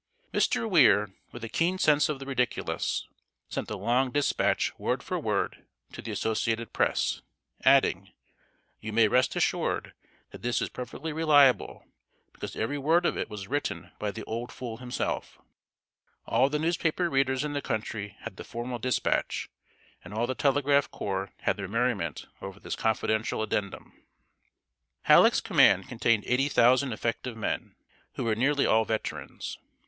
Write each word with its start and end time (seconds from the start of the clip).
]Mr. 0.33 0.67
Weir, 0.67 1.13
with 1.31 1.43
a 1.43 1.47
keen 1.47 1.77
sense 1.77 2.09
of 2.09 2.17
the 2.17 2.25
ridiculous, 2.25 3.07
sent 3.49 3.67
the 3.67 3.77
long 3.77 4.09
dispatch 4.09 4.73
word 4.79 5.03
for 5.03 5.19
word 5.19 5.63
to 5.91 6.01
the 6.01 6.09
Associated 6.09 6.73
Press, 6.73 7.21
adding: 7.63 8.11
"You 8.79 8.93
may 8.93 9.07
rest 9.07 9.35
assured 9.35 9.93
that 10.31 10.41
this 10.41 10.59
is 10.59 10.69
perfectly 10.69 11.13
reliable, 11.13 11.85
because 12.33 12.55
every 12.55 12.79
word 12.79 13.05
of 13.05 13.15
it 13.15 13.29
was 13.29 13.47
written 13.47 13.91
by 13.99 14.09
the 14.09 14.23
old 14.23 14.51
fool 14.51 14.77
himself!" 14.77 15.37
All 16.25 16.49
the 16.49 16.57
newspaper 16.57 17.07
readers 17.07 17.43
in 17.43 17.53
the 17.53 17.61
country 17.61 18.17
had 18.21 18.37
the 18.37 18.43
formal 18.43 18.79
dispatch, 18.79 19.51
and 20.03 20.15
all 20.15 20.25
the 20.25 20.33
telegraph 20.33 20.89
corps 20.89 21.31
had 21.41 21.57
their 21.57 21.67
merriment 21.67 22.25
over 22.41 22.59
this 22.59 22.75
confidential 22.75 23.43
addendum. 23.43 23.93
Halleck's 25.03 25.41
command 25.41 25.87
contained 25.87 26.23
eighty 26.25 26.49
thousand 26.49 26.91
effective 26.91 27.37
men, 27.37 27.75
who 28.13 28.23
were 28.23 28.33
nearly 28.33 28.65
all 28.65 28.83
veterans. 28.83 29.59